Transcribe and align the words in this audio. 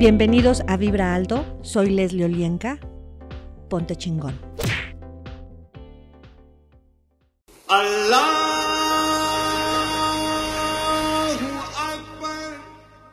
Bienvenidos 0.00 0.62
a 0.66 0.78
Vibra 0.78 1.14
Alto, 1.14 1.44
soy 1.60 1.90
Leslie 1.90 2.24
Olienka. 2.24 2.78
Ponte 3.68 3.96
chingón. 3.96 4.34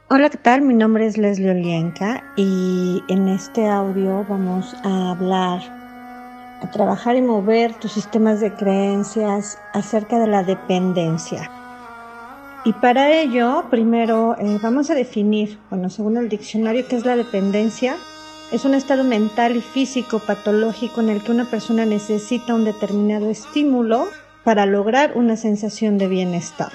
Hola, 0.09 0.29
¿qué 0.29 0.37
tal? 0.37 0.61
Mi 0.61 0.75
nombre 0.75 1.05
es 1.05 1.17
Leslie 1.17 1.51
Olienka 1.51 2.23
y 2.37 3.03
en 3.09 3.27
este 3.27 3.67
audio 3.67 4.25
vamos 4.29 4.73
a 4.85 5.11
hablar, 5.11 5.59
a 6.61 6.71
trabajar 6.71 7.17
y 7.17 7.21
mover 7.21 7.73
tus 7.73 7.91
sistemas 7.91 8.39
de 8.39 8.53
creencias 8.53 9.59
acerca 9.73 10.19
de 10.19 10.27
la 10.27 10.41
dependencia. 10.41 11.51
Y 12.65 12.73
para 12.73 13.11
ello, 13.11 13.65
primero 13.69 14.35
eh, 14.39 14.59
vamos 14.61 14.89
a 14.89 14.95
definir, 14.95 15.57
bueno, 15.69 15.89
según 15.89 16.17
el 16.17 16.27
diccionario, 16.27 16.87
qué 16.87 16.97
es 16.97 17.05
la 17.05 17.15
dependencia. 17.15 17.95
Es 18.51 18.65
un 18.65 18.73
estado 18.73 19.03
mental 19.03 19.55
y 19.55 19.61
físico 19.61 20.19
patológico 20.19 21.01
en 21.01 21.09
el 21.09 21.21
que 21.21 21.31
una 21.31 21.45
persona 21.45 21.85
necesita 21.85 22.55
un 22.55 22.65
determinado 22.65 23.29
estímulo 23.29 24.07
para 24.43 24.65
lograr 24.65 25.13
una 25.15 25.35
sensación 25.35 25.97
de 25.97 26.07
bienestar. 26.07 26.71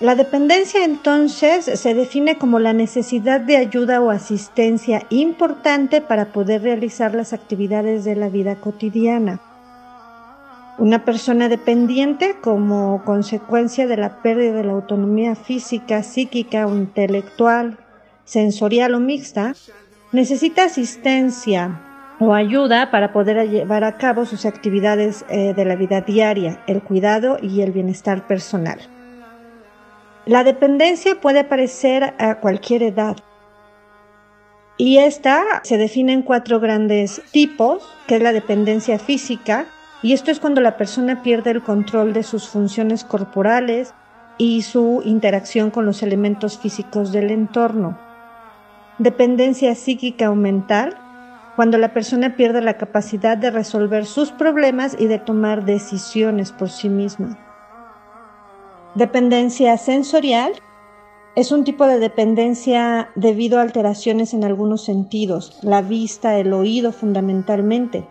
La 0.00 0.16
dependencia 0.16 0.84
entonces 0.84 1.64
se 1.64 1.94
define 1.94 2.36
como 2.36 2.58
la 2.58 2.72
necesidad 2.72 3.40
de 3.40 3.56
ayuda 3.56 4.00
o 4.00 4.10
asistencia 4.10 5.06
importante 5.08 6.00
para 6.00 6.26
poder 6.32 6.62
realizar 6.62 7.14
las 7.14 7.32
actividades 7.32 8.04
de 8.04 8.16
la 8.16 8.28
vida 8.28 8.56
cotidiana. 8.56 9.40
Una 10.76 11.04
persona 11.04 11.48
dependiente 11.48 12.34
como 12.40 13.04
consecuencia 13.04 13.86
de 13.86 13.96
la 13.96 14.22
pérdida 14.22 14.54
de 14.54 14.64
la 14.64 14.72
autonomía 14.72 15.36
física, 15.36 16.02
psíquica 16.02 16.66
o 16.66 16.74
intelectual, 16.74 17.78
sensorial 18.24 18.94
o 18.94 19.00
mixta, 19.00 19.54
necesita 20.10 20.64
asistencia 20.64 21.80
o 22.18 22.34
ayuda 22.34 22.90
para 22.90 23.12
poder 23.12 23.48
llevar 23.48 23.84
a 23.84 23.98
cabo 23.98 24.26
sus 24.26 24.46
actividades 24.46 25.24
eh, 25.28 25.54
de 25.54 25.64
la 25.64 25.76
vida 25.76 26.00
diaria, 26.00 26.60
el 26.66 26.82
cuidado 26.82 27.38
y 27.40 27.60
el 27.60 27.70
bienestar 27.70 28.26
personal. 28.26 28.80
La 30.26 30.42
dependencia 30.42 31.20
puede 31.20 31.40
aparecer 31.40 32.14
a 32.18 32.40
cualquier 32.40 32.82
edad. 32.82 33.16
Y 34.76 34.98
esta 34.98 35.60
se 35.62 35.76
define 35.76 36.14
en 36.14 36.22
cuatro 36.22 36.58
grandes 36.58 37.22
tipos, 37.30 37.88
que 38.08 38.16
es 38.16 38.22
la 38.22 38.32
dependencia 38.32 38.98
física, 38.98 39.66
y 40.04 40.12
esto 40.12 40.30
es 40.30 40.38
cuando 40.38 40.60
la 40.60 40.76
persona 40.76 41.22
pierde 41.22 41.50
el 41.50 41.62
control 41.62 42.12
de 42.12 42.24
sus 42.24 42.46
funciones 42.46 43.04
corporales 43.04 43.94
y 44.36 44.60
su 44.60 45.00
interacción 45.02 45.70
con 45.70 45.86
los 45.86 46.02
elementos 46.02 46.58
físicos 46.58 47.10
del 47.10 47.30
entorno. 47.30 47.98
Dependencia 48.98 49.74
psíquica 49.74 50.30
o 50.30 50.34
mental, 50.34 50.94
cuando 51.56 51.78
la 51.78 51.94
persona 51.94 52.36
pierde 52.36 52.60
la 52.60 52.76
capacidad 52.76 53.38
de 53.38 53.50
resolver 53.50 54.04
sus 54.04 54.30
problemas 54.30 54.94
y 54.98 55.06
de 55.06 55.18
tomar 55.18 55.64
decisiones 55.64 56.52
por 56.52 56.68
sí 56.68 56.90
misma. 56.90 57.38
Dependencia 58.94 59.78
sensorial 59.78 60.52
es 61.34 61.50
un 61.50 61.64
tipo 61.64 61.86
de 61.86 61.98
dependencia 61.98 63.08
debido 63.14 63.58
a 63.58 63.62
alteraciones 63.62 64.34
en 64.34 64.44
algunos 64.44 64.84
sentidos, 64.84 65.58
la 65.62 65.80
vista, 65.80 66.38
el 66.38 66.52
oído 66.52 66.92
fundamentalmente. 66.92 68.06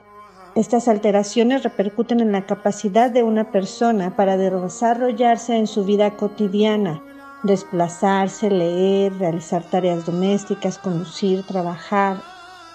Estas 0.55 0.87
alteraciones 0.87 1.63
repercuten 1.63 2.19
en 2.19 2.31
la 2.31 2.45
capacidad 2.45 3.09
de 3.09 3.23
una 3.23 3.51
persona 3.51 4.15
para 4.15 4.37
desarrollarse 4.37 5.57
en 5.57 5.65
su 5.65 5.83
vida 5.83 6.15
cotidiana, 6.15 7.01
desplazarse, 7.41 8.51
leer, 8.51 9.17
realizar 9.17 9.63
tareas 9.63 10.05
domésticas, 10.05 10.77
conducir, 10.77 11.41
trabajar, 11.41 12.17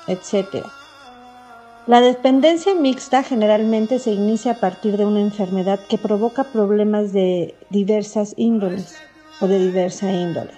etc. 0.09 0.67
La 1.87 2.01
dependencia 2.01 2.75
mixta 2.75 3.23
generalmente 3.23 4.01
se 4.01 4.11
inicia 4.11 4.53
a 4.53 4.61
partir 4.61 4.97
de 4.97 5.07
una 5.07 5.21
enfermedad 5.21 5.79
que 5.89 5.99
provoca 5.99 6.45
problemas 6.53 7.13
de 7.13 7.55
diversas 7.71 8.35
índoles 8.37 8.97
o 9.41 9.47
de 9.47 9.61
diversa 9.61 10.13
índole, 10.13 10.51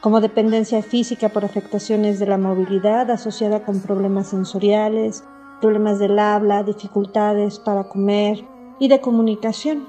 como 0.00 0.20
dependencia 0.20 0.82
física 0.82 1.28
por 1.28 1.44
afectaciones 1.44 2.18
de 2.18 2.26
la 2.26 2.36
movilidad 2.36 3.12
asociada 3.12 3.64
con 3.64 3.80
problemas 3.80 4.26
sensoriales, 4.26 5.22
problemas 5.64 5.98
del 5.98 6.18
habla, 6.18 6.62
dificultades 6.62 7.58
para 7.58 7.84
comer 7.84 8.44
y 8.78 8.88
de 8.88 9.00
comunicación. 9.00 9.86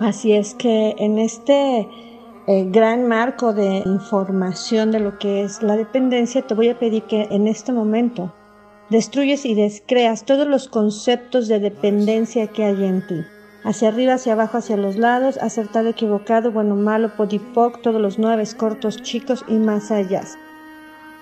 Así 0.00 0.32
es 0.32 0.54
que 0.54 0.96
en 0.98 1.20
este 1.20 1.88
eh, 2.48 2.64
gran 2.68 3.06
marco 3.06 3.52
de 3.52 3.84
información 3.86 4.90
de 4.90 4.98
lo 4.98 5.20
que 5.20 5.44
es 5.44 5.62
la 5.62 5.76
dependencia, 5.76 6.42
te 6.42 6.54
voy 6.54 6.68
a 6.68 6.80
pedir 6.80 7.04
que 7.04 7.28
en 7.30 7.46
este 7.46 7.70
momento 7.70 8.34
destruyes 8.90 9.46
y 9.46 9.54
descreas 9.54 10.24
todos 10.24 10.48
los 10.48 10.66
conceptos 10.66 11.46
de 11.46 11.60
dependencia 11.60 12.48
que 12.48 12.64
hay 12.64 12.84
en 12.84 13.06
ti. 13.06 13.20
Hacia 13.62 13.86
arriba, 13.86 14.14
hacia 14.14 14.32
abajo, 14.32 14.58
hacia 14.58 14.76
los 14.76 14.96
lados, 14.96 15.38
acertado, 15.40 15.90
equivocado, 15.90 16.50
bueno, 16.50 16.74
malo, 16.74 17.12
podipoc, 17.16 17.82
todos 17.82 18.00
los 18.00 18.18
nueve 18.18 18.42
cortos, 18.58 19.00
chicos 19.00 19.44
y 19.46 19.54
más 19.54 19.92
allá 19.92 20.22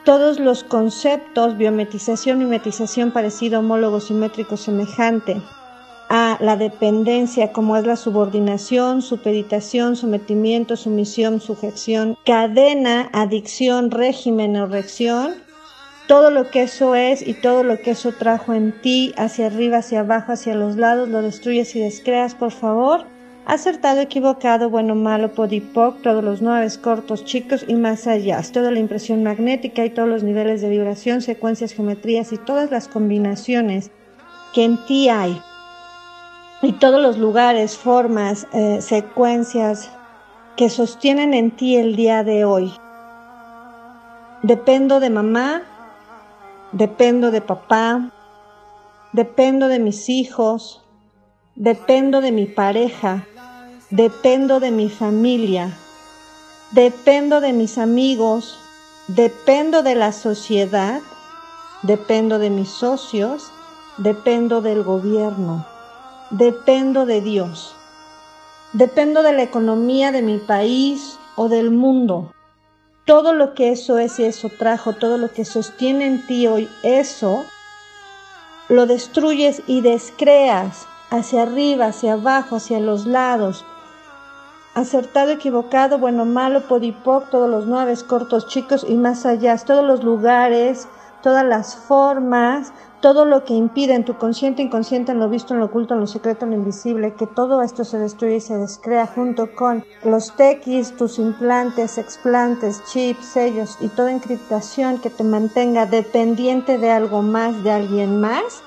todos 0.04 0.38
los 0.38 0.64
conceptos, 0.64 1.56
biometización, 1.56 2.38
mimetización, 2.38 3.10
parecido, 3.10 3.60
homólogo, 3.60 4.00
simétrico, 4.00 4.56
semejante, 4.56 5.40
a 6.10 6.36
la 6.40 6.56
dependencia, 6.56 7.52
como 7.52 7.76
es 7.76 7.86
la 7.86 7.96
subordinación, 7.96 9.00
supeditación, 9.00 9.96
sometimiento, 9.96 10.76
sumisión, 10.76 11.40
sujeción, 11.40 12.16
cadena, 12.26 13.08
adicción, 13.12 13.90
régimen 13.90 14.56
o 14.56 14.66
reacción, 14.66 15.34
todo 16.06 16.30
lo 16.30 16.50
que 16.50 16.64
eso 16.64 16.94
es 16.94 17.26
y 17.26 17.32
todo 17.32 17.64
lo 17.64 17.78
que 17.80 17.92
eso 17.92 18.12
trajo 18.12 18.52
en 18.52 18.78
ti, 18.82 19.14
hacia 19.16 19.46
arriba, 19.46 19.78
hacia 19.78 20.00
abajo, 20.00 20.32
hacia 20.32 20.54
los 20.54 20.76
lados, 20.76 21.08
lo 21.08 21.22
destruyes 21.22 21.74
y 21.74 21.80
descreas, 21.80 22.34
por 22.34 22.52
favor 22.52 23.13
acertado, 23.46 24.00
equivocado, 24.00 24.70
bueno, 24.70 24.94
malo, 24.94 25.32
podipoc, 25.32 26.00
todos 26.02 26.24
los 26.24 26.40
nueve 26.40 26.68
cortos, 26.80 27.24
chicos 27.24 27.64
y 27.68 27.74
más 27.74 28.06
allá, 28.06 28.40
toda 28.52 28.70
la 28.70 28.78
impresión 28.78 29.22
magnética 29.22 29.84
y 29.84 29.90
todos 29.90 30.08
los 30.08 30.22
niveles 30.22 30.62
de 30.62 30.70
vibración, 30.70 31.20
secuencias, 31.20 31.72
geometrías 31.72 32.32
y 32.32 32.38
todas 32.38 32.70
las 32.70 32.88
combinaciones 32.88 33.90
que 34.54 34.64
en 34.64 34.84
ti 34.86 35.08
hay. 35.08 35.40
Y 36.62 36.72
todos 36.72 37.02
los 37.02 37.18
lugares, 37.18 37.76
formas, 37.76 38.46
eh, 38.54 38.80
secuencias 38.80 39.90
que 40.56 40.70
sostienen 40.70 41.34
en 41.34 41.50
ti 41.50 41.76
el 41.76 41.96
día 41.96 42.24
de 42.24 42.44
hoy. 42.44 42.72
Dependo 44.42 45.00
de 45.00 45.10
mamá, 45.10 45.62
dependo 46.72 47.30
de 47.30 47.40
papá, 47.40 48.10
dependo 49.12 49.68
de 49.68 49.78
mis 49.78 50.08
hijos, 50.08 50.84
dependo 51.54 52.20
de 52.20 52.32
mi 52.32 52.46
pareja, 52.46 53.26
dependo 53.90 54.60
de 54.60 54.70
mi 54.70 54.88
familia, 54.88 55.76
dependo 56.72 57.40
de 57.40 57.52
mis 57.52 57.78
amigos, 57.78 58.58
dependo 59.08 59.82
de 59.82 59.94
la 59.94 60.12
sociedad, 60.12 61.02
dependo 61.82 62.38
de 62.38 62.50
mis 62.50 62.70
socios, 62.70 63.52
dependo 63.98 64.62
del 64.62 64.82
gobierno, 64.82 65.66
dependo 66.30 67.04
de 67.04 67.20
Dios, 67.20 67.76
dependo 68.72 69.22
de 69.22 69.34
la 69.34 69.42
economía 69.42 70.12
de 70.12 70.22
mi 70.22 70.38
país 70.38 71.18
o 71.36 71.48
del 71.48 71.70
mundo. 71.70 72.32
Todo 73.04 73.34
lo 73.34 73.52
que 73.52 73.70
eso 73.70 73.98
es 73.98 74.18
y 74.18 74.24
eso 74.24 74.48
trajo, 74.48 74.94
todo 74.94 75.18
lo 75.18 75.30
que 75.30 75.44
sostiene 75.44 76.06
en 76.06 76.26
ti 76.26 76.46
hoy 76.46 76.70
eso, 76.82 77.44
lo 78.70 78.86
destruyes 78.86 79.62
y 79.66 79.82
descreas 79.82 80.86
hacia 81.10 81.42
arriba, 81.42 81.86
hacia 81.86 82.14
abajo, 82.14 82.56
hacia 82.56 82.80
los 82.80 83.04
lados, 83.04 83.64
acertado, 84.74 85.30
equivocado, 85.30 85.98
bueno, 85.98 86.24
malo, 86.24 86.62
podipoc, 86.68 87.30
todos 87.30 87.48
los 87.48 87.66
nueve, 87.66 87.94
cortos, 88.06 88.48
chicos 88.48 88.84
y 88.88 88.94
más 88.94 89.24
allá, 89.24 89.56
todos 89.56 89.84
los 89.84 90.02
lugares, 90.02 90.88
todas 91.22 91.44
las 91.44 91.76
formas, 91.76 92.72
todo 93.00 93.24
lo 93.24 93.44
que 93.44 93.54
impide 93.54 93.94
en 93.94 94.04
tu 94.04 94.18
consciente, 94.18 94.62
inconsciente, 94.62 95.12
en 95.12 95.18
lo 95.18 95.28
visto, 95.28 95.54
en 95.54 95.60
lo 95.60 95.66
oculto, 95.66 95.94
en 95.94 96.00
lo 96.00 96.06
secreto, 96.06 96.44
en 96.44 96.50
lo 96.50 96.56
invisible, 96.56 97.14
que 97.14 97.26
todo 97.26 97.62
esto 97.62 97.84
se 97.84 97.98
destruye 97.98 98.36
y 98.36 98.40
se 98.40 98.56
descrea 98.56 99.06
junto 99.06 99.54
con 99.54 99.84
los 100.04 100.34
tequis, 100.36 100.96
tus 100.96 101.18
implantes, 101.18 101.98
explantes, 101.98 102.82
chips, 102.90 103.24
sellos 103.24 103.78
y 103.80 103.88
toda 103.88 104.10
encriptación 104.10 104.98
que 104.98 105.10
te 105.10 105.24
mantenga 105.24 105.86
dependiente 105.86 106.78
de 106.78 106.90
algo 106.90 107.22
más, 107.22 107.62
de 107.62 107.70
alguien 107.70 108.20
más. 108.20 108.62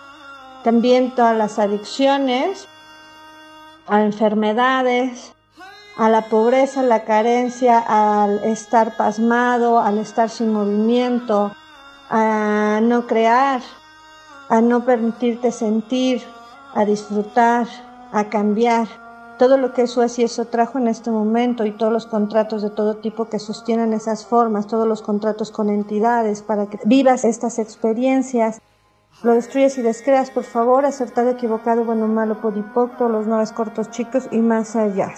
También 0.64 1.14
todas 1.16 1.38
las 1.38 1.60
adicciones 1.60 2.68
a 3.88 4.04
enfermedades, 4.04 5.34
a 5.98 6.10
la 6.10 6.30
pobreza, 6.30 6.82
a 6.82 6.84
la 6.84 7.04
carencia, 7.04 7.80
al 7.80 8.44
estar 8.44 8.96
pasmado, 8.96 9.80
al 9.80 9.98
estar 9.98 10.30
sin 10.30 10.54
movimiento, 10.54 11.52
a 12.10 12.80
no 12.84 13.08
crear, 13.08 13.62
a 14.50 14.62
no 14.62 14.86
permitirte 14.86 15.52
sentir, 15.52 16.24
a 16.74 16.86
disfrutar, 16.86 17.68
a 18.12 18.26
cambiar. 18.26 18.88
todo 19.38 19.58
lo 19.58 19.72
que 19.72 19.86
y 20.18 20.24
eso 20.24 20.46
trajo 20.46 20.80
en 20.80 20.88
este 20.88 21.12
momento 21.12 21.64
y 21.64 21.72
todos 21.72 21.94
los 21.94 22.08
contratos 22.08 22.64
de 22.64 22.72
todo 22.72 22.96
tipo 22.96 23.26
que 23.26 23.38
sostienen 23.38 23.94
esas 23.94 24.26
formas, 24.26 24.66
todos 24.66 24.88
los 24.88 25.04
contratos 25.04 25.52
con 25.52 25.70
entidades 25.70 26.42
para 26.42 26.66
que 26.68 26.80
vivas 26.86 27.24
estas 27.24 27.60
experiencias. 27.60 28.62
Lo 29.22 29.34
destruyes 29.34 29.78
y 29.78 29.84
descreas, 29.84 30.32
por 30.32 30.44
favor, 30.44 30.86
acertado, 30.86 31.30
equivocado, 31.30 31.86
bueno, 31.86 32.08
malo, 32.08 32.42
podipocto, 32.42 33.10
los 33.10 33.28
nueve 33.28 33.46
cortos 33.56 33.92
chicos 33.92 34.28
y 34.32 34.40
más 34.40 34.76
allá. 34.76 35.14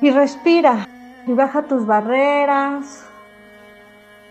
Y 0.00 0.10
respira 0.10 0.86
y 1.26 1.32
baja 1.32 1.62
tus 1.62 1.86
barreras 1.86 3.04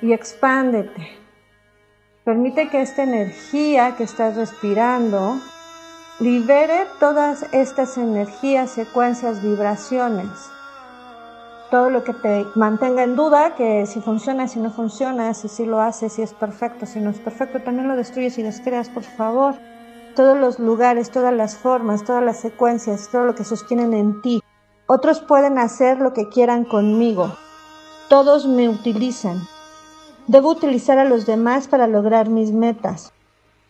y 0.01 0.13
expándete. 0.13 1.17
Permite 2.23 2.69
que 2.69 2.81
esta 2.81 3.03
energía 3.03 3.95
que 3.95 4.03
estás 4.03 4.35
respirando 4.35 5.39
libere 6.19 6.88
todas 7.00 7.45
estas 7.51 7.97
energías, 7.97 8.71
secuencias, 8.71 9.44
vibraciones. 9.44 10.29
Todo 11.69 11.89
lo 11.89 12.03
que 12.03 12.13
te 12.13 12.45
mantenga 12.56 13.03
en 13.03 13.15
duda, 13.15 13.56
que 13.56 13.85
si 13.85 14.00
funciona, 14.00 14.47
si 14.47 14.59
no 14.59 14.71
funciona, 14.71 15.33
si 15.33 15.50
sí 15.50 15.65
lo 15.65 15.81
hace, 15.81 16.09
si 16.09 16.21
es 16.21 16.33
perfecto, 16.33 16.85
si 16.85 17.00
no 17.00 17.09
es 17.09 17.19
perfecto, 17.19 17.61
también 17.61 17.88
lo 17.88 17.95
destruyes 17.95 18.38
y 18.38 18.44
descreas, 18.44 18.89
por 18.89 19.03
favor. 19.03 19.56
Todos 20.15 20.38
los 20.38 20.59
lugares, 20.59 21.11
todas 21.11 21.33
las 21.33 21.57
formas, 21.57 22.06
todas 22.06 22.23
las 22.23 22.39
secuencias, 22.39 23.09
todo 23.11 23.25
lo 23.25 23.35
que 23.35 23.44
sostienen 23.44 23.94
en 23.94 24.21
ti. 24.21 24.41
Otros 24.87 25.19
pueden 25.19 25.57
hacer 25.57 25.99
lo 25.99 26.13
que 26.13 26.29
quieran 26.29 26.63
conmigo. 26.63 27.35
Todos 28.07 28.45
me 28.45 28.69
utilizan. 28.69 29.41
Debo 30.27 30.51
utilizar 30.51 30.99
a 30.99 31.05
los 31.05 31.25
demás 31.25 31.67
para 31.67 31.87
lograr 31.87 32.29
mis 32.29 32.51
metas. 32.51 33.11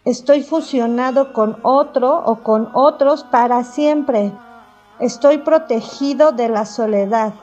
Estoy 0.03 0.44
fusionado 0.44 1.31
con 1.31 1.57
otro 1.62 2.21
o 2.25 2.44
con 2.44 2.69
otros 2.73 3.23
para 3.23 3.63
siempre. 3.63 4.33
Estoy 5.00 5.38
protegido 5.38 6.33
de 6.33 6.50
la 6.50 6.65
soledad. 6.65 7.33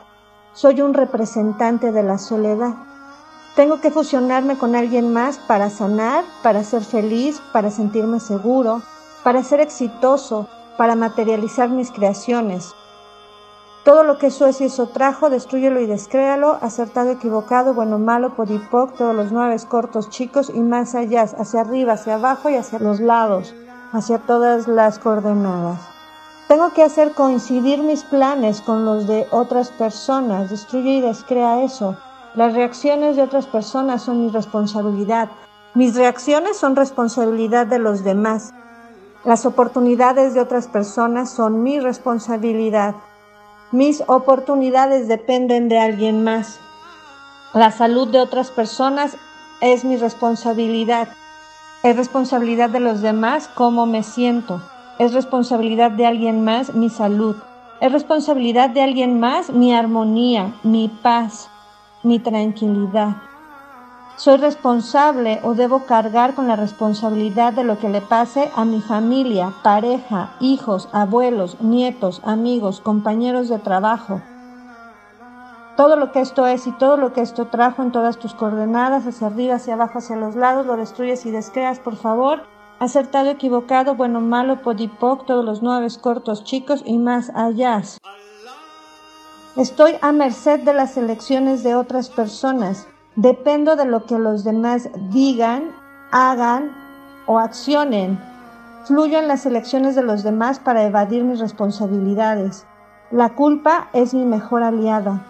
Soy 0.53 0.83
un 0.83 0.93
representante 0.93 1.93
de 1.93 2.03
la 2.03 2.19
soledad. 2.19 2.75
Tengo 3.57 3.81
que 3.81 3.91
fusionarme 3.91 4.59
con 4.59 4.77
alguien 4.77 5.15
más 5.15 5.39
para 5.39 5.71
sanar, 5.71 6.25
para 6.43 6.63
ser 6.63 6.85
feliz, 6.85 7.41
para 7.55 7.71
sentirme 7.71 8.21
seguro, 8.21 8.83
para 9.25 9.43
ser 9.43 9.61
exitoso, 9.61 10.47
para 10.77 10.95
materializar 10.95 11.71
mis 11.71 11.91
creaciones. 11.91 12.75
Todo 13.85 14.05
lo 14.05 14.17
que 14.19 14.29
y 14.29 14.65
eso 14.65 14.87
trajo, 14.89 15.29
destruyelo 15.29 15.81
y 15.81 15.87
descréalo, 15.87 16.57
acertado, 16.61 17.11
equivocado, 17.11 17.75
bueno, 17.75 17.99
malo, 17.99 18.37
podipoc, 18.37 18.97
todos 18.97 19.15
los 19.15 19.33
nueve 19.33 19.57
cortos, 19.69 20.09
chicos 20.09 20.53
y 20.55 20.61
más 20.61 20.95
allá, 20.95 21.23
hacia 21.23 21.63
arriba, 21.63 21.95
hacia 21.95 22.15
abajo 22.15 22.49
y 22.49 22.55
hacia 22.55 22.79
los 22.79 23.01
lados, 23.01 23.53
hacia 23.93 24.19
todas 24.19 24.69
las 24.69 25.01
coordenadas. 25.01 25.81
Tengo 26.47 26.73
que 26.73 26.85
hacer 26.85 27.13
coincidir 27.15 27.83
mis 27.83 28.05
planes 28.05 28.61
con 28.61 28.85
los 28.85 29.09
de 29.09 29.27
otras 29.33 29.71
personas, 29.71 30.51
destruye 30.51 30.99
y 30.99 31.01
descrea 31.01 31.65
eso. 31.65 31.97
Las 32.35 32.55
reacciones 32.55 33.17
de 33.17 33.23
otras 33.23 33.47
personas 33.47 34.03
son 34.03 34.25
mi 34.25 34.31
responsabilidad. 34.31 35.29
Mis 35.75 35.97
reacciones 35.97 36.57
son 36.57 36.77
responsabilidad 36.77 37.67
de 37.67 37.81
los 37.81 38.05
demás. 38.05 38.53
Las 39.25 39.45
oportunidades 39.45 40.35
de 40.35 40.41
otras 40.41 40.69
personas 40.69 41.31
son 41.31 41.63
mi 41.63 41.81
responsabilidad. 41.81 42.95
Mis 43.73 44.03
oportunidades 44.07 45.09
dependen 45.09 45.71
de 45.71 45.79
alguien 45.79 46.23
más. 46.23 46.61
La 47.55 47.71
salud 47.71 48.07
de 48.07 48.21
otras 48.21 48.51
personas 48.51 49.17
es 49.63 49.83
mi 49.83 49.97
responsabilidad. 49.97 51.09
Es 51.83 51.97
responsabilidad 51.97 52.69
de 52.69 52.81
los 52.81 53.01
demás 53.01 53.49
cómo 53.55 53.87
me 53.87 54.03
siento. 54.03 54.61
Es 54.99 55.15
responsabilidad 55.15 55.91
de 55.91 56.05
alguien 56.05 56.45
más 56.45 56.75
mi 56.75 56.91
salud. 56.91 57.35
Es 57.81 57.91
responsabilidad 57.91 58.69
de 58.69 58.83
alguien 58.83 59.19
más 59.19 59.49
mi 59.49 59.75
armonía, 59.75 60.53
mi 60.63 60.89
paz, 60.89 61.49
mi 62.03 62.19
tranquilidad. 62.19 63.17
Soy 64.23 64.37
responsable 64.37 65.41
o 65.43 65.55
debo 65.55 65.81
cargar 65.85 66.37
con 66.37 66.47
la 66.47 66.55
responsabilidad 66.55 67.55
de 67.55 67.65
lo 67.65 67.81
que 67.81 67.89
le 67.89 68.01
pase 68.01 68.53
a 68.55 68.65
mi 68.65 68.81
familia, 68.81 69.53
pareja, 69.65 70.37
hijos, 70.39 70.89
abuelos, 70.93 71.61
nietos, 71.61 72.23
amigos, 72.25 72.81
compañeros 72.81 73.49
de 73.49 73.59
trabajo. 73.59 74.23
Todo 75.77 75.97
lo 75.97 76.13
que 76.13 76.21
esto 76.21 76.47
es 76.47 76.69
y 76.69 76.71
todo 76.71 76.97
lo 76.97 77.13
que 77.13 77.21
esto 77.21 77.49
trajo 77.49 77.83
en 77.83 77.91
todas 77.91 78.17
tus 78.17 78.33
coordenadas, 78.33 79.09
hacia 79.09 79.27
arriba, 79.27 79.57
hacia 79.57 79.75
abajo, 79.75 79.99
hacia 79.99 80.15
los 80.15 80.37
lados, 80.37 80.67
lo 80.67 80.77
destruyes 80.77 81.27
y 81.27 81.33
descreas, 81.33 81.81
por 81.81 81.97
favor. 81.97 82.45
Acertado, 82.79 83.29
equivocado, 83.29 83.97
bueno, 83.97 84.21
malo, 84.21 84.63
podipoc, 84.63 85.27
todos 85.27 85.45
los 85.45 85.65
nueve 85.65 85.89
cortos, 86.01 86.45
chicos 86.45 86.85
y 86.87 86.97
más 86.99 87.33
allá. 87.35 87.83
Estoy 89.57 89.97
a 90.01 90.13
merced 90.13 90.61
de 90.61 90.75
las 90.75 90.97
elecciones 90.97 91.65
de 91.65 91.75
otras 91.75 92.09
personas. 92.09 92.87
Dependo 93.17 93.77
de 93.77 93.85
lo 93.85 94.07
que 94.07 94.19
los 94.19 94.43
demás 94.43 94.89
digan, 95.11 95.71
hagan 96.13 96.73
o 97.27 97.39
accionen. 97.39 98.19
Fluyo 98.85 99.19
en 99.19 99.29
las 99.29 99.45
elecciones 99.45 99.95
de 99.95 100.03
los 100.03 100.23
demás 100.23 100.59
para 100.59 100.85
evadir 100.85 101.23
mis 101.23 101.39
responsabilidades. 101.39 102.65
La 103.11 103.35
culpa 103.35 103.91
es 103.93 104.15
mi 104.15 104.25
mejor 104.25 104.63
aliada. 104.63 105.27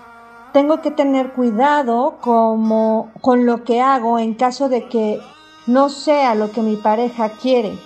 Tengo 0.52 0.80
que 0.80 0.92
tener 0.92 1.32
cuidado 1.32 2.18
como 2.20 3.10
con 3.20 3.46
lo 3.46 3.64
que 3.64 3.80
hago 3.80 4.20
en 4.20 4.34
caso 4.34 4.68
de 4.68 4.88
que 4.88 5.20
no 5.66 5.88
sea 5.88 6.36
lo 6.36 6.52
que 6.52 6.62
mi 6.62 6.76
pareja 6.76 7.30
quiere 7.30 7.76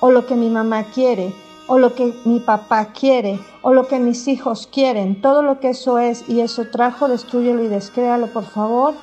o 0.00 0.10
lo 0.10 0.26
que 0.26 0.34
mi 0.34 0.50
mamá 0.50 0.82
quiere 0.92 1.32
o 1.68 1.78
lo 1.78 1.94
que 1.94 2.12
mi 2.24 2.40
papá 2.40 2.86
quiere 2.86 3.38
o 3.62 3.72
lo 3.72 3.86
que 3.86 4.00
mis 4.00 4.26
hijos 4.26 4.66
quieren. 4.66 5.20
Todo 5.20 5.42
lo 5.42 5.60
que 5.60 5.70
eso 5.70 6.00
es 6.00 6.28
y 6.28 6.40
eso 6.40 6.64
trajo, 6.72 7.06
destruyelo 7.06 7.62
y 7.62 7.68
descréalo, 7.68 8.26
por 8.26 8.44
favor 8.44 8.94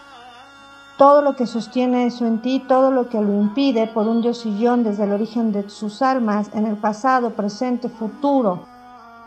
todo 1.01 1.23
lo 1.23 1.35
que 1.35 1.47
sostiene 1.47 2.05
eso 2.05 2.27
en 2.27 2.43
ti, 2.43 2.63
todo 2.67 2.91
lo 2.91 3.09
que 3.09 3.19
lo 3.19 3.33
impide 3.33 3.87
por 3.87 4.07
un 4.07 4.21
diosillón 4.21 4.83
desde 4.83 5.05
el 5.05 5.13
origen 5.13 5.51
de 5.51 5.67
sus 5.67 6.03
almas, 6.03 6.51
en 6.53 6.67
el 6.67 6.77
pasado, 6.77 7.31
presente, 7.31 7.89
futuro, 7.89 8.67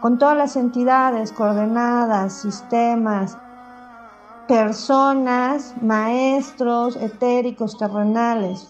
con 0.01 0.17
todas 0.17 0.37
las 0.37 0.55
entidades, 0.55 1.33
coordenadas, 1.33 2.33
sistemas, 2.33 3.37
personas, 4.47 5.75
maestros, 5.83 6.95
etéricos, 6.95 7.77
terrenales, 7.77 8.69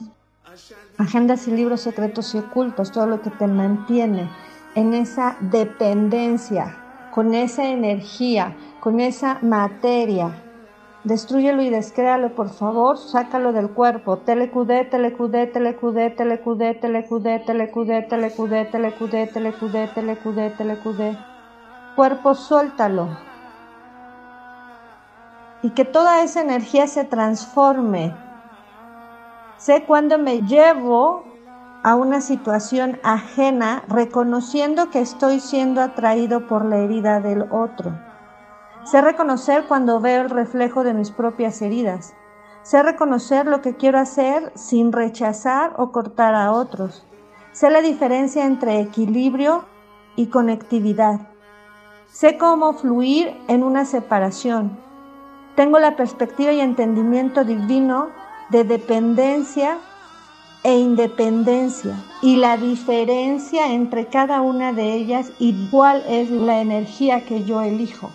agendas 0.96 1.46
y 1.46 1.50
libros 1.50 1.82
secretos 1.82 2.34
y 2.34 2.38
ocultos, 2.38 2.90
todo 2.90 3.04
lo 3.04 3.20
que 3.20 3.28
te 3.28 3.46
mantiene 3.46 4.30
en 4.76 4.94
esa 4.94 5.36
dependencia, 5.42 6.74
con 7.12 7.34
esa 7.34 7.66
energía, 7.66 8.56
con 8.80 8.98
esa 8.98 9.40
materia 9.42 10.40
Destrúyelo 11.04 11.60
y 11.60 11.68
descréalo, 11.68 12.34
por 12.34 12.48
favor. 12.48 12.96
Sácalo 12.96 13.52
del 13.52 13.68
cuerpo. 13.68 14.16
Telecudé, 14.18 14.86
telecudé, 14.86 15.46
telecudé, 15.46 16.08
telecudé, 16.10 16.74
telecudé, 16.74 17.40
telecudé, 17.44 18.02
telecudé, 18.04 18.64
telecudé, 18.64 19.26
telecudé, 19.26 19.86
telecudé, 19.88 20.50
telecudé. 20.50 21.18
Cuerpo, 21.94 22.34
suéltalo. 22.34 23.18
Y 25.60 25.70
que 25.70 25.84
toda 25.84 26.22
esa 26.22 26.40
energía 26.40 26.86
se 26.86 27.04
transforme. 27.04 28.16
Sé 29.58 29.84
cuando 29.84 30.18
me 30.18 30.40
llevo 30.40 31.24
a 31.82 31.96
una 31.96 32.22
situación 32.22 32.98
ajena 33.02 33.84
reconociendo 33.88 34.88
que 34.88 35.00
estoy 35.00 35.40
siendo 35.40 35.82
atraído 35.82 36.46
por 36.46 36.64
la 36.64 36.78
herida 36.78 37.20
del 37.20 37.42
otro. 37.52 37.92
Sé 38.84 39.00
reconocer 39.00 39.64
cuando 39.66 39.98
veo 39.98 40.20
el 40.20 40.30
reflejo 40.30 40.84
de 40.84 40.92
mis 40.92 41.10
propias 41.10 41.62
heridas. 41.62 42.14
Sé 42.62 42.82
reconocer 42.82 43.46
lo 43.46 43.62
que 43.62 43.76
quiero 43.76 43.98
hacer 43.98 44.52
sin 44.56 44.92
rechazar 44.92 45.72
o 45.78 45.90
cortar 45.90 46.34
a 46.34 46.52
otros. 46.52 47.06
Sé 47.52 47.70
la 47.70 47.80
diferencia 47.80 48.44
entre 48.44 48.80
equilibrio 48.80 49.64
y 50.16 50.26
conectividad. 50.26 51.28
Sé 52.08 52.36
cómo 52.36 52.74
fluir 52.74 53.34
en 53.48 53.62
una 53.62 53.86
separación. 53.86 54.78
Tengo 55.56 55.78
la 55.78 55.96
perspectiva 55.96 56.52
y 56.52 56.60
entendimiento 56.60 57.42
divino 57.44 58.08
de 58.50 58.64
dependencia 58.64 59.78
e 60.62 60.76
independencia 60.76 61.96
y 62.20 62.36
la 62.36 62.58
diferencia 62.58 63.72
entre 63.72 64.08
cada 64.08 64.42
una 64.42 64.74
de 64.74 64.92
ellas 64.92 65.32
y 65.38 65.68
cuál 65.70 66.02
es 66.06 66.30
la 66.30 66.60
energía 66.60 67.24
que 67.24 67.44
yo 67.44 67.62
elijo. 67.62 68.10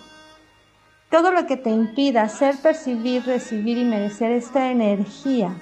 Todo 1.10 1.32
lo 1.32 1.48
que 1.48 1.58
te 1.58 1.72
impida 1.72 2.22
hacer, 2.22 2.56
percibir, 2.62 3.26
recibir 3.26 3.80
y 3.80 3.84
merecer 3.84 4.32
esta 4.32 4.70
energía 4.70 5.56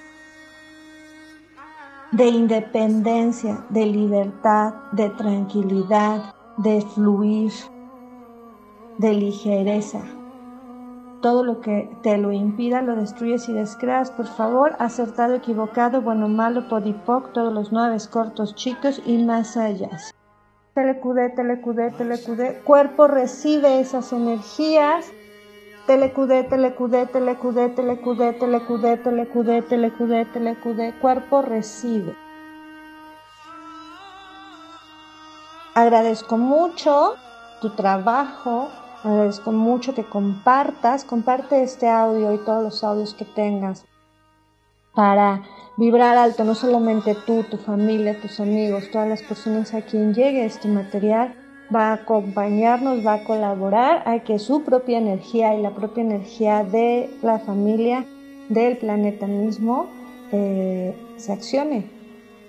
de 2.12 2.28
independencia, 2.28 3.66
de 3.70 3.86
libertad, 3.86 4.74
de 4.92 5.10
tranquilidad, 5.12 6.36
de 6.58 6.82
fluir, 6.82 7.54
de 8.98 9.14
ligereza. 9.14 10.02
Todo 11.22 11.46
lo 11.46 11.62
que 11.62 11.90
te 12.04 12.18
lo 12.18 12.34
impida 12.34 12.82
lo 12.82 12.98
destruyes 12.98 13.48
y 13.48 13.54
descreas, 13.54 14.12
por 14.12 14.28
favor, 14.28 14.76
acertado, 14.80 15.36
equivocado, 15.36 16.02
bueno, 16.02 16.28
malo, 16.28 16.68
podipoc, 16.68 17.32
todos 17.32 17.54
los 17.54 17.72
nueve 17.72 17.98
cortos 18.12 18.54
chicos 18.54 19.02
y 19.06 19.18
más 19.24 19.56
allá. 19.56 19.92
telecudé, 20.74 21.30
telecudé, 21.30 21.92
telecudé. 21.92 22.62
Cuerpo 22.66 23.08
recibe 23.08 23.80
esas 23.80 24.12
energías. 24.12 25.12
Telecudé, 25.88 26.44
telecudé, 26.44 27.06
telecudé, 27.06 27.70
telecudé, 27.70 28.34
telecudé, 28.34 28.98
telecudé, 28.98 29.62
telecudé, 29.62 30.26
telecudé. 30.26 30.94
Cuerpo 31.00 31.42
recibe. 31.42 32.14
Agradezco 35.74 36.38
mucho 36.38 37.16
tu 37.62 37.70
trabajo, 37.70 38.68
agradezco 39.02 39.54
mucho 39.54 39.96
que 39.96 40.04
compartas, 40.04 41.06
comparte 41.06 41.64
este 41.64 41.88
audio 41.88 42.34
y 42.34 42.40
todos 42.40 42.64
los 42.64 42.84
audios 42.84 43.14
que 43.14 43.24
tengas 43.24 43.86
para 44.94 45.44
vibrar 45.78 46.18
alto, 46.18 46.44
no 46.44 46.54
solamente 46.54 47.16
tú, 47.26 47.44
tu 47.44 47.56
familia, 47.58 48.20
tus 48.20 48.42
amigos, 48.42 48.92
todas 48.92 49.08
las 49.08 49.22
personas 49.22 49.74
a 49.74 49.84
quien 49.84 50.14
llegue 50.14 50.44
este 50.44 50.68
material, 50.68 51.34
va 51.74 51.90
a 51.90 51.94
acompañarnos, 51.94 53.06
va 53.06 53.14
a 53.14 53.24
colaborar 53.24 54.08
a 54.08 54.20
que 54.20 54.40
su 54.40 54.64
propia 54.64 54.98
energía 54.98 55.56
y 55.56 55.62
la 55.62 55.72
propia 55.72 56.04
energía 56.04 56.64
de 56.64 57.10
la 57.22 57.40
familia, 57.40 58.06
del 58.50 58.78
planeta 58.78 59.28
mismo, 59.28 59.88
eh, 60.32 60.96
se 61.18 61.34
accione, 61.34 61.90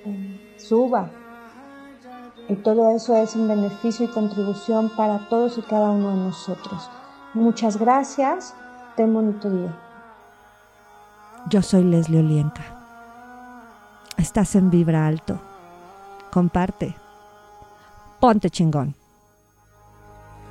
eh, 0.05 0.55
suba. 0.57 1.11
Y 2.49 2.55
todo 2.55 2.97
eso 2.97 3.17
es 3.17 3.35
un 3.37 3.49
beneficio 3.49 4.07
y 4.07 4.09
contribución 4.09 4.91
para 4.97 5.29
todos 5.29 5.59
y 5.59 5.63
cada 5.63 5.91
uno 5.91 6.11
de 6.11 6.17
nosotros. 6.17 6.89
Muchas 7.35 7.77
gracias, 7.77 8.55
ten 8.97 9.13
bonito 9.13 9.51
día. 9.51 9.77
Yo 11.51 11.63
soy 11.63 11.85
Leslie 11.85 12.21
Olienka. 12.21 12.63
Estás 14.17 14.55
en 14.55 14.71
Vibra 14.71 15.07
Alto. 15.07 15.39
Comparte. 16.31 16.97
Ponte 18.21 18.51
chingón. 18.51 19.08